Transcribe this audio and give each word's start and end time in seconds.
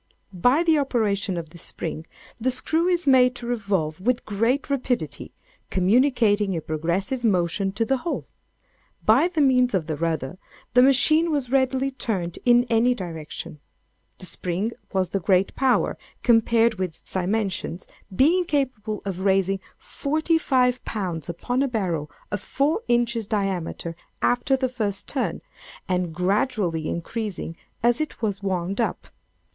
By 0.33 0.63
the 0.63 0.79
operation 0.79 1.37
of 1.37 1.49
this 1.51 1.61
spring, 1.61 2.07
the 2.37 2.49
screw 2.49 2.87
is 2.87 3.05
made 3.05 3.35
to 3.35 3.45
revolve 3.45 4.01
with 4.01 4.25
great 4.25 4.67
rapidity, 4.67 5.31
communicating 5.69 6.55
a 6.57 6.61
progressive 6.61 7.23
motion 7.23 7.71
to 7.73 7.85
the 7.85 7.97
whole. 7.97 8.25
By 9.05 9.29
means 9.37 9.75
of 9.75 9.85
the 9.85 9.95
rudder, 9.95 10.39
the 10.73 10.81
machine 10.81 11.29
was 11.29 11.51
readily 11.51 11.91
turned 11.91 12.39
in 12.45 12.63
any 12.63 12.95
direction. 12.95 13.59
The 14.17 14.25
spring 14.25 14.71
was 14.91 15.13
of 15.13 15.21
great 15.21 15.53
power, 15.55 15.99
compared 16.23 16.79
with 16.79 16.89
its 16.99 17.13
dimensions, 17.13 17.85
being 18.15 18.45
capable 18.45 19.03
of 19.05 19.19
raising 19.19 19.59
forty 19.77 20.39
five 20.39 20.83
pounds 20.83 21.29
upon 21.29 21.61
a 21.61 21.67
barrel 21.67 22.09
of 22.31 22.41
four 22.41 22.81
inches 22.87 23.27
diameter, 23.27 23.95
after 24.19 24.57
the 24.57 24.67
first 24.67 25.07
turn, 25.07 25.43
and 25.87 26.11
gradually 26.11 26.89
increasing 26.89 27.55
as 27.83 28.01
it 28.01 28.19
was 28.23 28.41
wound 28.41 28.81
up. 28.81 29.05